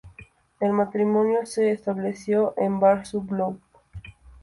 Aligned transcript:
El 0.59 0.73
matrimonio 0.73 1.45
se 1.45 1.69
estableció 1.69 2.55
en 2.57 2.79
Bar-sur-Loup. 2.79 3.61